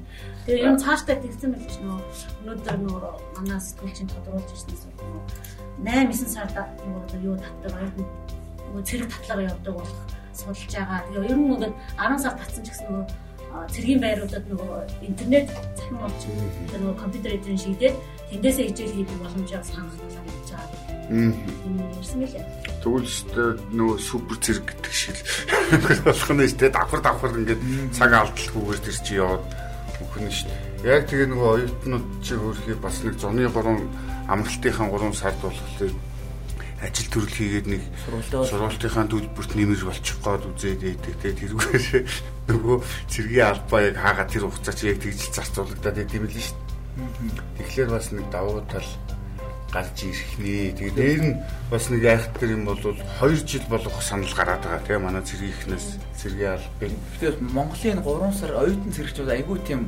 [0.45, 1.99] Тэгээ юм цаашдаа тэгсэн мэл ч нөө
[2.41, 2.97] өнөөдөр нөө
[3.37, 5.21] манай сэтгүүлчин тодруулж ирснээс бол
[5.85, 6.55] 8 9 сард
[7.21, 7.93] юу татдаг
[8.71, 10.01] нөгөө цэрэг татлага явдаг болох
[10.33, 11.03] судалж байгаа.
[11.11, 13.05] Тэгээ ер нь ингээд 10 сар татсан ч гэсэн нөгөө
[13.69, 14.71] цэргийн байруудад нөгөө
[15.03, 16.21] интернет захин болж
[16.71, 17.95] нөгөө компьютер эдрийн шийдээд
[18.31, 20.79] тэндээсээ хичээл хийх боломжоо санах талаар хийж байгаа.
[21.11, 21.31] Аа.
[21.99, 22.45] Ирсэн мэлээ.
[22.79, 26.71] Тэгвэл нөгөө супер цэрэг гэдэг шиг л болох нь шүү дээ.
[26.71, 29.43] Давхар давхар ингээд цаг алдалгүйгээр тэр чи яваад
[30.01, 30.97] өгнө шүү дээ.
[30.97, 35.93] Яг тэгээ нөгөө оюутнууд чи өөрхий бас нэг зуны 3 амралтынхаа 3 сард болохоор
[36.81, 37.81] ажил төрөл хийгээд нэг
[38.33, 42.05] сургалтынхаа төлбөрт нэмэр болчих гээд үзээд байдаг те тэрүүгээр
[42.49, 46.57] нөгөө цэргийн албаа яг хаагаад тэр хугацаа чи яг тэгжил зарцуулагдаад байт юм л шүү
[46.57, 46.71] дээ.
[47.61, 48.89] Тэгэхээр бас нэг давуу тал
[49.71, 50.75] гарч ирэх нэ.
[50.75, 51.35] Тэгээ дээр нь
[51.71, 55.87] бас нэг айхтар юм бол 2 жил болох санал гараад байгаа тийм манай цэргийнхнээс
[56.19, 56.91] цэргийн албыг.
[56.91, 59.81] Тэгэхээр Монголын 3 сар оюутан цэрэгч бол айгүй тийм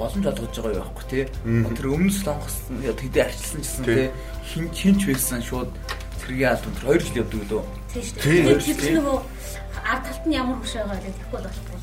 [0.00, 1.24] боломж олгож байгаа байхгүй тий.
[1.44, 4.08] Тэр өмнө солонгос тэдээ арчилсан гэсэн тий
[4.48, 5.70] хин хинч байсан шууд
[6.24, 7.62] цэргийн албан тэр 2 жил явдаг лөө.
[7.92, 8.76] Тийм шүү дээ.
[8.80, 9.18] Тэр нөгөө
[9.84, 11.78] ард талд нь ямар хөш байгаа гэж тэгэхгүй болохгүй.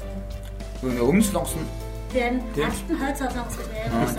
[0.83, 1.82] Нөгөө өмнө солонгос нь
[2.13, 2.37] Тийм.
[2.61, 3.55] Ард нь хойд солонгос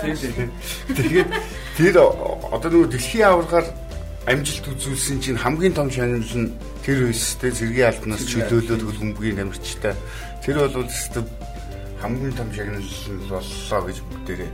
[0.02, 0.50] гэж байна.
[0.98, 1.30] Тэгээд
[1.78, 1.96] тэр
[2.50, 3.66] одоо нөгөө дэлхийн аваргаар
[4.26, 6.50] амжилт үзүүлсэн чинь хамгийн том шагнал нь
[6.82, 9.94] тэр үстэй зэргийн албанаас чөлөөлөөд хөлбөмбөгийн тамирчтай.
[10.42, 11.22] Тэр бол өстой
[12.02, 12.90] хамгийн том шагнал
[13.30, 14.50] боллоо гэж бүгдээрээ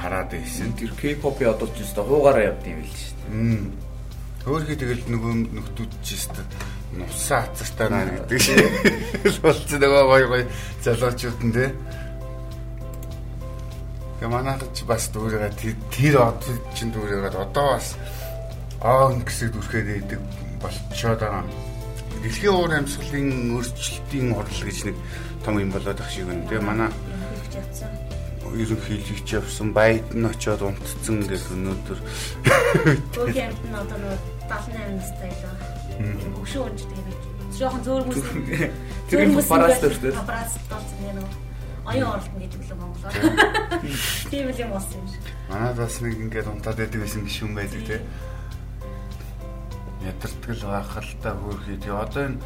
[0.00, 0.72] хараад байсан.
[0.72, 3.84] Тэр K-pop-ийн одоо ч өстой хуугаараа явд юм л шүү дээ.
[4.44, 6.40] Өөрхий тэгэл нөгөө нөхдүүд ч өстө
[6.94, 8.60] нусаа хацартаа наа гэдэг шиг
[9.42, 10.42] болсон нөгөө гой гой
[10.84, 11.52] залуучууд нь
[14.24, 14.28] те.
[14.28, 15.52] Гэманаад ч бас дүүрээ
[15.92, 16.40] тэр од
[16.72, 17.92] чин дүүрээгээд одоо бас
[18.80, 20.20] аа гэсэд үрхээр идэг
[20.64, 21.44] болчоод байгаа.
[22.24, 24.96] Дэлхийн уур амьсгалын өөрчлөлтийн орол гэж нэг
[25.44, 26.48] том юм болоод ах шиг байна.
[26.48, 26.90] Тэгээ манай
[28.54, 31.98] ерөнхийлөгч явсан байд нь очиод унтцсан гэх өнөөдөр
[33.18, 35.56] Өөрийн амьд нь одоо нөгөө 78 настай байлаа.
[36.40, 37.08] Өшөө унждаг юм.
[37.54, 38.20] Жохон зөөрмөс.
[39.10, 40.12] Тэр юм параст төртөө.
[40.22, 41.43] Параст болсон юм уу?
[41.84, 43.14] Оюун оролт гэдэг л Монголоор.
[44.30, 45.24] Тийм л юм болсон юм шиг.
[45.52, 47.96] Манайд бас нэг ингээд унтаад байдаг байсан гişүн байдаг те.
[50.04, 51.76] Ядардгал байхалтай хөөрхий.
[51.76, 52.40] Тэгээ одоо энэ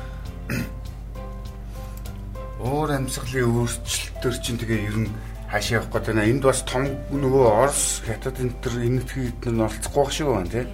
[2.59, 5.11] уур амьсгалын өөрчлөлтөөр чинь тэгээ ер нь
[5.47, 9.63] хаашаа явах гэдэг нь энд бас том нөгөө Орос хятад энэ төр энэ тхийд нь
[9.63, 10.67] оролцохгүй байх шиг байна тий.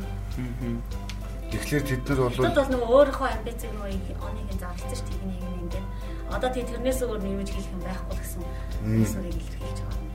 [1.53, 3.92] Тэгэхээр тэд нар бол Бид бол нөгөө өөрийнхөө амбицыг нөгөө
[4.24, 5.54] оныг зарласан ш тийм нэг юм ингээд
[6.35, 8.42] одоо тий тэрнээс өөр нэмж хэлэх юм байхгүй гэсэн
[8.83, 10.11] зүйлсийг илэрхийлж байгаа юм.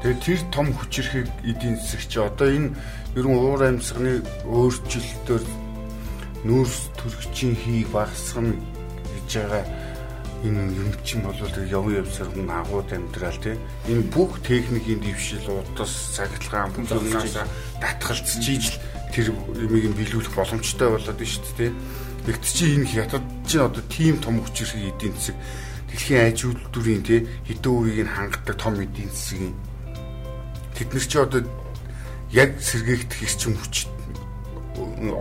[0.00, 2.72] тэгээ тэр том хүчрэхийг эдийн засаг чи одоо энэ
[3.14, 5.44] ер нь уур амьсганы өөрчлөлтөөр
[6.48, 9.64] нүүрс төрөгчийн хийг багасгах гэж байгаа
[10.48, 13.58] энэ юм чинь бол тэг явын явсаар хүн агууд амьдрал тий.
[13.90, 17.42] Энэ бүх техникийн дэвшил удас цахилгаан бүх юмнаас
[17.82, 18.78] татгалцж ийж.
[19.10, 21.70] тэр юмыг нь биелүүлэх боломжтой болоод шүү дээ тий
[22.28, 25.36] Тэгт чи энэ хятад чинь одоо тийм том хүчрэх эдийн засаг
[25.88, 29.56] дэлхийн аж үйлдвэрийн тий хэдэн үеийг нь хангадаг том эдийн засгийн
[30.76, 31.40] тэд нар чи одоо
[32.28, 33.88] яг сэргээгдэх эрчим хүч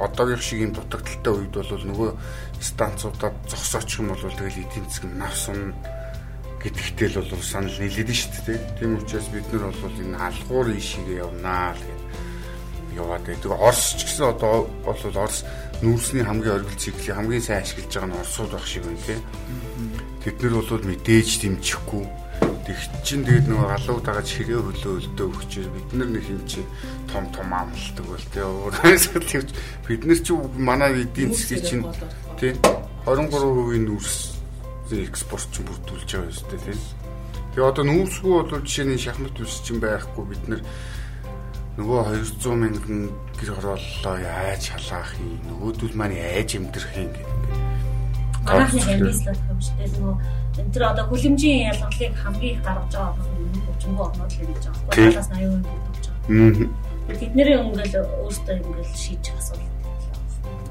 [0.04, 2.12] одоогийн шиг юм дутагдaltaй үед бол нөгөө
[2.60, 5.60] станцуудад зогсоочих юм бол тэгэл эдийн засаг навсан
[6.60, 8.60] гэдэгтэй л бол санал нийлээд нь шүү дээ.
[8.84, 12.07] Тийм учраас бид нар бол энэ алгуур ишигээ явнаа л гэж
[12.96, 13.52] яваад байдаг.
[13.52, 15.44] Орос ч гэсэн одоо бол Орос
[15.82, 19.22] нүүрсний хамгийн оргил циклийн хамгийн сайн ашиглаж байгаа нь Оросууд байх шиг байна тийм.
[20.24, 22.06] Тэд нар бол мэдээж дэмжихгүй
[22.68, 26.60] Тэг чин тэгээд нөгөө галуу дагаж хэрэг хөлөө өлдөө өгчээр бид нар нэг юм чи
[27.08, 29.50] том том амлалдаг бол тэ уурайсаа тэгж
[29.88, 31.84] бид нар чи манай эдийн засгийн чинь
[32.36, 32.52] тий
[33.08, 34.16] 23% нүүрс
[35.00, 36.80] экспорт чинь бүрдүүлж байгаа юм шүү дээ тий.
[37.56, 40.62] Тэгээ одоо нүүрсгүй бол жишээ нь шахмат үс чинь байхгүй бид нар
[41.78, 43.02] нөгөө 200 мянган
[43.38, 47.38] гэр хорооллоо яаж халаах юм нөгөөдөл маань яаж амьдрах юм гэдэг.
[48.50, 50.16] Манайхны амьдлал юм шүү дээ нөгөө
[50.58, 54.86] энэ төр одоо хүлэмжийн ялгалыг хамгийн их гаргаж байгаа юм хөгжингөө орнууд л гэж байгаа.
[54.90, 56.88] Багаас 80% бүгдж байгаа.
[57.22, 57.94] Тэдний өнгөл
[58.26, 59.70] өөртөө өнгөл шийдэх асуудал.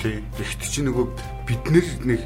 [0.02, 0.16] Тий.
[0.42, 1.06] Ихт чи нөгөө
[1.46, 2.20] бид нэг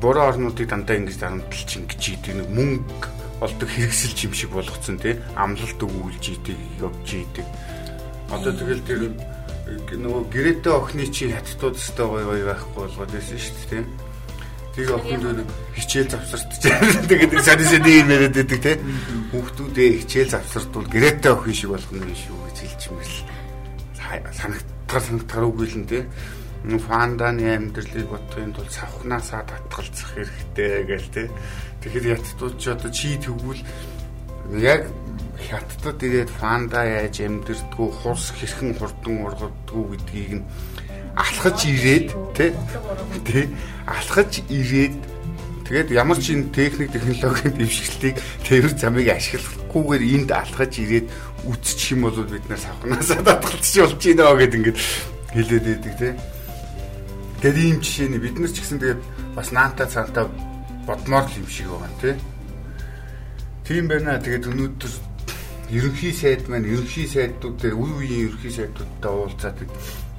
[0.00, 3.08] буруу орнуудыг дандаа ингэж дарамтлж ингэж идэг нэг мөнгө
[3.42, 5.18] олдог хэрэгсэлж юм шиг болгоцсон тий.
[5.36, 7.46] Амлалт өгүүлж идэг, явж идэг.
[8.30, 9.00] Одоо тэгэл тэр
[9.98, 13.84] нөгөө гэрээтэй охины чи хаттууд өстой гой гой байхгүй болгоод байсан шүү дээ
[14.72, 15.44] Тэг охин дээр
[15.76, 18.80] хичээл завсартж тэгээд саний саний юм яриад байдаг те.
[19.28, 23.20] Хүүхдүүдээ хичээл завсардвал гэрээтэй охин шиг болох нь шүү гэж хэлж мэрл.
[24.32, 26.08] Санагдтал санагдтал үгүй л нь те.
[26.88, 31.22] Фанданы амьдралыг бодохын тулд савхнаасаа татгалзах хэрэгтэй гээл те.
[31.84, 33.60] Тэгэхээр яттууд ч одоо чи тэгвэл
[34.56, 34.88] яг
[35.50, 40.46] хаттад ирээд фанда яаж амьдрдгүү хурс хэрхэн хурдан ургадгүү гэдгийг нь
[41.16, 42.50] алхаж ирээд тий
[43.86, 44.94] алхаж ирээд.
[45.62, 51.06] Тэгээд ямар ч энэ техник технологийн дэвшилтийг тэр замыг ашиглахгүйгээр энд алхаж ирээд
[51.48, 54.78] үтчих юм бол бид нар савхнаасаа татгалцчих болж байна гэд ингээд
[55.32, 56.12] хэлээд байдаг тий
[57.40, 59.02] Тэгээд ийм жишээний бид нар ч гэсэн тэгээд
[59.38, 60.26] бас наанта цаантаа
[60.84, 62.14] бодмоор л юм шиг байгаа тий
[63.62, 64.18] Тийм байна.
[64.18, 64.92] Тэгээд өнөөдөр
[65.72, 69.58] ерөнхий сайд маань ерөнхий сайдууд дээр үе үеийн ерөнхий сайдуудтай уулзаад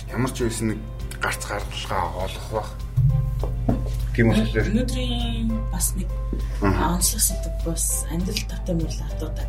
[0.10, 0.80] ямар ч байсан нэг
[1.22, 2.72] гарц гаргалгаа олох бах.
[4.18, 6.10] Тийм болохоор өнөөдрийн бас нэг
[6.62, 9.48] онцлог сэдв бас амьдрал тавтай мөрөл ардуудаа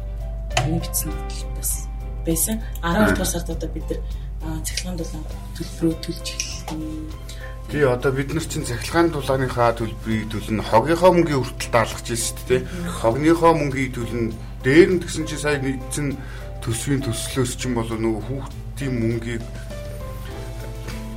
[0.69, 1.11] нэгдсэн
[1.57, 1.89] бас
[2.29, 2.61] байсан.
[2.85, 4.01] 12 дугаар сард одоо бид нар
[4.65, 5.25] цахилгаан дулаан
[5.57, 6.81] төлбөрөө төлж эхэлсэн.
[7.71, 12.47] Тий одоо бид нар чинь цахилгаан дулааныхаа төлбөрийг төлнө хогийнхоо мөнгөний хүртэл даалгаж байна шүү
[12.49, 12.61] дээ.
[13.01, 16.09] Хогныхоо мөнгөний төлнө дээр нь тэгсэн чинь сая нэгдсэн
[16.63, 19.45] төсвийн төслөөс чинь болоо нөгөө хүүхдийн мөнгийг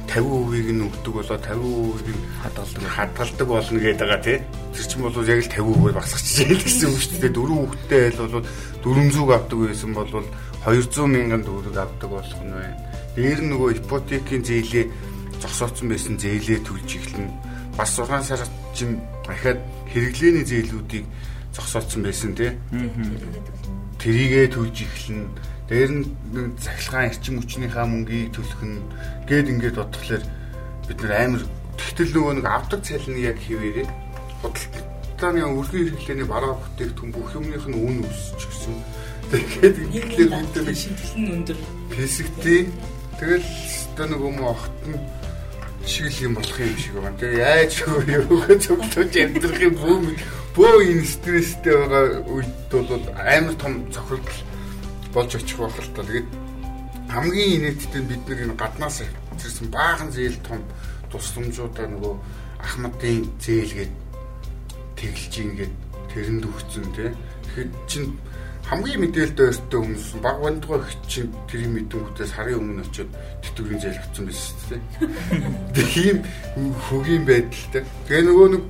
[0.07, 4.39] 50%-ийг нь өгдөг болоо 50%-ийг хадгалдаг хадгалдаг болно гэдэг байгаа тий.
[4.73, 7.35] Тэр чинь бол яг л 50% багсгачих жишээ гэсэн үг шүү дээ.
[7.37, 8.45] Дөрөв хүүхдтэй айл бол
[8.81, 10.09] 400 авдаг байсан бол
[10.63, 12.77] 200 мянган төгрөг авдаг болох нь байна.
[13.13, 14.85] Дээр нь нөгөө ипотекийн зээлээ
[15.41, 17.31] зогсооцсон байсан зээлээ төлж эхэлнэ.
[17.77, 19.61] Бас 6 сард чинь дахиад
[19.93, 21.05] хэрэглээний зээлүүдийг
[21.53, 22.51] зогсооцсон байсан тий.
[24.01, 25.29] Тэрийгээ төлж эхэлнэ.
[25.67, 26.05] дээр нь
[26.63, 28.79] захилгаан эрчим хүчнийхаа мөнгийг төлөх нь
[29.27, 30.23] гээд ингээд бодглохлоор
[30.87, 31.43] бид нэр амар
[31.75, 33.87] тэгтэл нөгөө нэг авдаг цалин яг хിവэрээ
[34.39, 38.75] худалдааны өргөн хэрэглээний бараа бүтээгдэхүүн бүх юмных нь үн өсч гисэн.
[39.27, 41.57] Тэгээд ингээд бид шинжилгээ нь өндөр.
[41.91, 42.61] Физиктэй
[43.19, 43.49] тэгэл
[43.97, 44.99] одоо мөн огт нь
[45.87, 47.17] шиг л юм болох юм шиг байна.
[47.17, 47.73] Тэгээ яаж
[48.27, 49.97] юугаа зөвлөж амьдрах юм бөө
[50.55, 54.39] бөө энэ стресстэй байгаа үед бол амар том цохилдол
[55.15, 56.03] болж очих байх л та.
[56.03, 56.29] Тэгээд
[57.07, 58.97] хамгийн инээдтэй бид нэг энэ гаднаас
[59.39, 60.59] ирсэн баахан зээл том
[61.11, 62.15] тусламжуудаа нөгөө
[62.57, 63.93] Ахмадын зээлгээд
[64.99, 65.73] тэглэж ингээд
[66.11, 67.09] тэрэнд өгцөн тий.
[67.13, 68.05] Тэгэхээр чин
[68.67, 74.25] хамгийн мэдээлэлтэй өртөө хүмүүс баг бандгаа чинь тэрийг мэдэнгүүтээ сарын өмнө очиод тэтгэврийн зээл авсан
[74.27, 74.81] байсан шүү дээ.
[75.75, 76.17] Тэг ийм
[76.91, 77.83] хөгийн байдалтай.
[78.11, 78.63] Тэгээ нөгөө нэг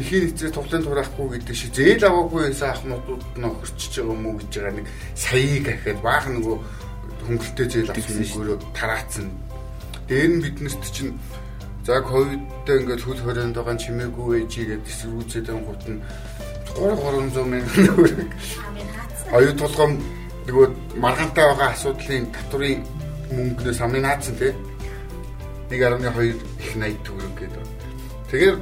[0.00, 4.52] эхийн эцээ тоглоом тураахгүй гэдэг шиг зээл аваагүй байсан ахмадууд нь охирчж байгаа мó гэж
[4.56, 6.56] байгаа нэг саяыг ахаад баах нөгөө
[7.28, 9.26] хөнгөлтэй зээл авсан нөгөөрөө тараацсан.
[10.08, 11.12] Дээр нь биднэрт чинь
[11.84, 16.00] за ковидтэй ингээд хөл хорионд байгаа чимээгүй ээжигээд эсвэргүүцээд байгаа гут нь
[16.80, 18.32] 3 300 мянган төгрөг
[19.32, 19.96] оюу тулгам
[20.46, 20.66] нөгөө
[21.00, 22.84] маргаантай байгаа асуудлын татврын
[23.32, 24.52] мөнгнөөс амын наацсан тий
[25.70, 27.64] 1.2 их 80 төгрөг гэдэг.
[28.28, 28.56] Тэгэхээр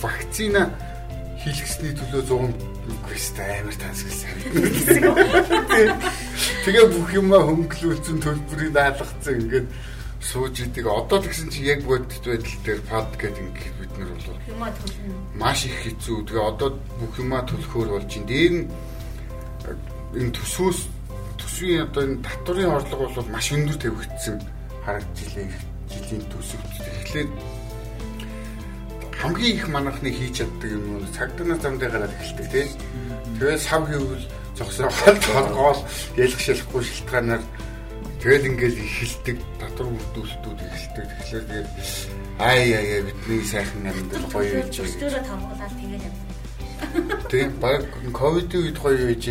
[0.00, 0.62] вакцина
[1.42, 2.74] хийлгэсний төлөө 100
[3.04, 4.36] квест амар тансгсан.
[6.64, 9.68] Тэгээ бүх юмаа хөнгөлүүлсэн төлбөрийг даалгацсан ингээд
[10.24, 10.86] сууж идэг.
[10.88, 15.16] Одоо тэгсэн чи яг бодит байдал дээр пад гэдэг ингээд бид нар бол юмаа төлнө.
[15.36, 16.24] Маш их хэцүү.
[16.28, 18.64] Тэгээ одоо бүх юмаа төлөхөөр болж ин дээр нь
[20.20, 20.80] энэ төсвөөс
[21.38, 24.36] төсвийн одоо энэ татврын орлого бол маш өндөр тавигдсан
[24.84, 25.48] харагдчихлээ
[25.90, 26.70] жилийн төсөвт.
[26.78, 27.28] Тэгэхээр
[29.18, 32.68] хамгийн их манахны хийж чаддаг юм нь цагдаа замдаа гараад эхэлдэг тийм.
[33.38, 34.26] Тэгээд сав хийвэл
[34.58, 35.80] зогсоогоод толгоол
[36.16, 37.42] ялах шалахгүй шилтгаанаар
[38.22, 41.06] тэгэл ингээл эхэлдэг татвар үрдүүлэлтүүд эхэлдэг.
[41.10, 41.68] Тэгэхээр тэгээд
[42.38, 44.94] ай ай бидний сайхан амьдрал гоё байж байгаа.
[44.94, 46.14] Төсвөрөө тавгуулаад тэгээд
[47.30, 49.24] Тийм баг ковидын үед гоё байж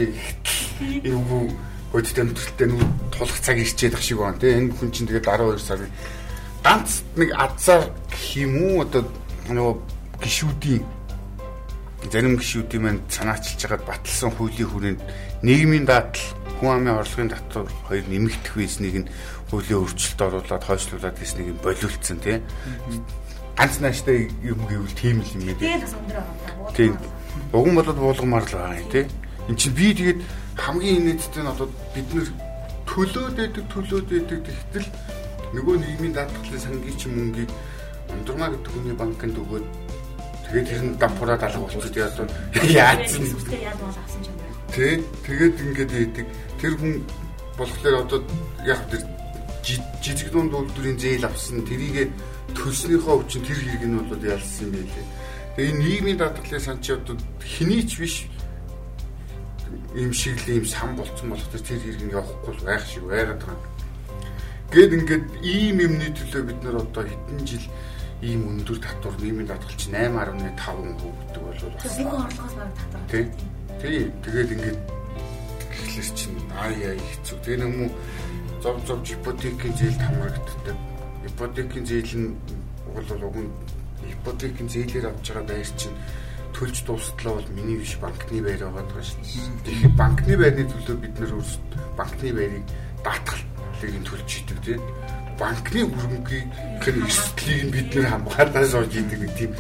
[1.04, 1.46] эвгүй
[1.94, 5.62] хөдөлт амьдралтай нүү тулах цаг ирчээд ах шиг байна тийм энэ хүн чинь тэгээд 12
[5.62, 5.92] сарын
[6.64, 9.04] ганц нэг азар гэх юм уу одоо
[9.50, 9.74] нөгөө
[10.24, 10.84] гişүүдийн
[12.12, 15.02] зарим гişүүдийн манд санаачилж хагаад батлсан хуулийн хүрээнд
[15.44, 16.24] нийгмийн даатал
[16.60, 19.12] хүн амын орлогын татвар хоёр нэмэгдэх байсныг нь
[19.52, 22.42] хуулийн өөрчлөлт оруулаад хойшлуулад гэснийг нь болиулсан тийм
[23.58, 25.86] ганц нааштай юм гэвэл тийм л юм ээ.
[26.74, 26.98] Тийм.
[27.54, 29.06] Уган болоод буулгамаар л байгаа юм тий.
[29.48, 30.20] Энд чинь би тэгээд
[30.58, 32.30] хамгийн инээдтэй нь одоо бид нэр
[32.90, 34.88] төлөөд өгдөг төлөөд өгдөг тэгтэл
[35.54, 37.52] нөгөө нийгмийн даатгалын сангийн чинь мөнгийг
[38.14, 39.66] Андурмаа гэдэг хүний банкнд өгөөд
[40.46, 42.30] тэгээд тэр нь дампуураад алга болчиход яасан
[42.70, 43.26] яатсан
[44.74, 46.28] тий тэгээд ингээд ийдэг
[46.62, 46.94] тэр хүн
[47.58, 48.20] болохоор одоо
[48.66, 49.02] яг тэр
[49.64, 52.10] жижиг дунд үйлдвэрийн зээл авсан тэрийгэ
[52.58, 55.06] төлснийхөө өвчин тэр хэрэг нь бол ялсан юм байлээ.
[55.56, 58.16] Тэгээ энэ нийгмийн даатгалын сан чи одоо хэний ч биш
[59.96, 63.72] ийм шиг л ийм сан болцсон болох тэр хэрэг нь явахгүй байх шиг байгаад байгаа.
[64.74, 67.66] Гэт ингээд ийм юмны төлөө бид нар одоо хэдэн жил
[68.24, 71.98] ийм өндөр татвар нийгмийн даатгал чи 8.5% гэдэг бол бас.
[71.98, 73.04] Нэг орлогоос баг татвар.
[73.12, 73.26] Тий.
[73.82, 74.00] Тий.
[74.24, 74.80] Тэгээд ингээд
[75.70, 77.38] гэхлээр чинь ай яа хэцүү.
[77.60, 77.92] Нэг юм
[78.64, 80.78] зов зов ипотекийн зээл хамрагддаг.
[81.28, 82.30] Ипотекийн зээл нь
[82.94, 83.52] бол уг нь
[84.10, 85.96] ипотекийн зээлээр авч байгаа байр чинь
[86.54, 89.64] төлж дуустлаа бол миний биш банкны байр байгаа даа шүү дээ.
[89.66, 91.64] Тэгэхээр банкны байрны төлөө бид нэр өөрсд
[91.98, 92.66] банкны байрыг
[93.04, 94.82] даатгалыг нь төлж идэг тийм.
[95.42, 99.52] Банкны хөрөнгөний эрсдлийг нь бид нэр хамгаалаад сууж идэг нэг тийм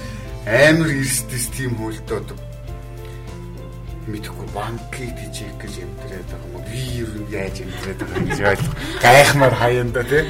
[0.45, 2.38] амар эрсдэс тийм хуультай одоо
[4.08, 6.63] мэдхгүй банкыг тийжих гэж юмдраад байгаа юм.
[6.67, 8.75] Би юу яаж юмдраад байгаа гэж ойлгох.
[9.01, 10.27] Гайхмаар хаяанда тийм.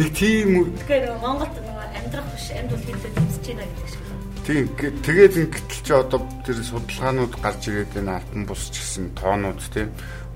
[0.00, 0.48] Нэг тийм
[0.80, 1.52] Тэгэхээр Монголд
[1.92, 4.01] амьдрах биш амьд үл хэлээд тэмцэж байна гэдэг шиг.
[4.42, 9.60] Тийм тэгээд ингээд ч одоо тэр судалгаанууд гарч ирээд энэ алтан бус ч гэсэн тоонууд
[9.70, 9.88] тийм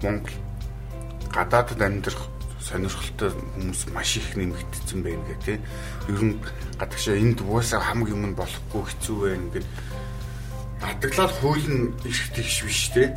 [0.03, 0.37] Монгол
[1.35, 2.31] гадаадд амьдрах
[2.63, 5.61] сонирхолтой хүмүүс маш их нэмэгдсэн байна гэх тийм.
[6.11, 6.39] Ер нь
[6.79, 9.75] гадагшаа энд угаасаа хамаг юм болохгүй хэцүү байна гэдэг
[10.81, 13.17] Гадаглал хууль нь их тэгш биш те.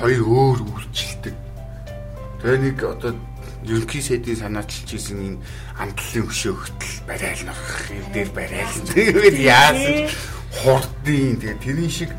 [0.00, 1.34] Хоёр өөр үйлчлдэг.
[2.42, 3.12] Тэгээ нэг одоо
[3.66, 5.42] ерөнхий сайдын санаачилж исэн энэ
[5.78, 7.62] амтлалын хөшөөгтөл барайл нөх
[7.94, 8.76] юм дээр барайл.
[8.90, 10.10] Тэгээд яасан
[10.62, 12.10] хурдын тэгээд тэрийн шиг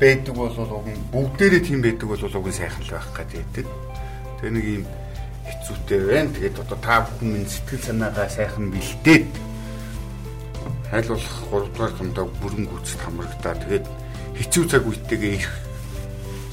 [0.00, 3.66] байдаг бол уг нь бүгдээрээ тийм байдаг бол уг нь сайхан л байх гэдэг.
[4.40, 4.84] Тэгээ нэг юм
[5.44, 6.34] хэцүүтэй байна.
[6.38, 9.28] Тэгээд одоо та бүхэн сэтгэл санаагаа сайхан бэлдээд
[10.90, 13.54] хайлуулах 3 дугаар томдоо бүрэн гүйцэд хамрагдаа.
[13.58, 13.86] Тэгээд
[14.38, 15.50] хэцүү цаг үетэйгээ их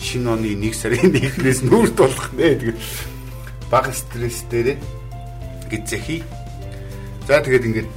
[0.02, 2.58] шинэ оны 1 сарын 1-ээс нүүрт болох нэ.
[2.60, 2.80] Тэгээд
[3.72, 4.78] бага стресс дээрээ
[5.72, 6.24] гэж зэхий.
[7.28, 7.90] За тэгээд ингээд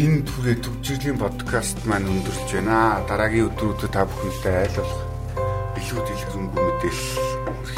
[0.00, 3.04] энэ түрээ төвчрлийн подкаст маань өндөрлж байна.
[3.08, 5.02] Дараагийн өдрүүдэд та бүхэнтэй айлуулах
[5.76, 7.12] илүү дэлгэрэнгүй мэдээлэл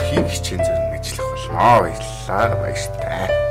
[0.07, 1.59] хийх хичээн зэрэг ажиллах болно.
[1.59, 2.47] Баярлалаа.
[2.63, 3.44] Баяртай.